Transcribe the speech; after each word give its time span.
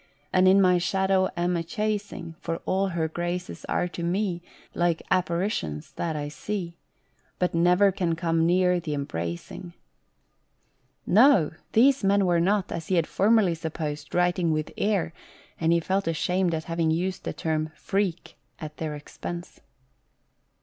And 0.33 0.47
of 0.47 0.57
my 0.57 0.79
shadow 0.79 1.29
am 1.37 1.55
a 1.55 1.61
chasing. 1.61 2.33
For 2.39 2.57
all 2.65 2.87
her 2.87 3.07
graces 3.07 3.65
are 3.65 3.87
to 3.89 4.01
me 4.01 4.41
Like 4.73 5.03
apparitions 5.11 5.91
that 5.91 6.15
I 6.15 6.27
see, 6.27 6.79
But 7.37 7.53
never 7.53 7.91
can 7.91 8.15
come 8.15 8.43
near 8.47 8.79
th' 8.81 8.87
embracing." 8.87 9.73
91 11.05 11.31
GHOST 11.33 11.43
TALES. 11.43 11.53
No! 11.53 11.61
these 11.73 12.03
men 12.03 12.25
were 12.25 12.39
not, 12.39 12.71
as 12.71 12.87
he 12.87 12.95
had 12.95 13.05
formerly 13.05 13.53
supposed, 13.53 14.15
writing 14.15 14.51
with 14.51 14.73
air, 14.75 15.13
and 15.59 15.71
he 15.71 15.79
felt 15.79 16.07
ashamed 16.07 16.55
at 16.55 16.63
having 16.63 16.89
used 16.89 17.23
the 17.23 17.31
term" 17.33 17.69
freak" 17.75 18.39
at 18.59 18.77
their 18.77 18.95
expense. 18.95 19.59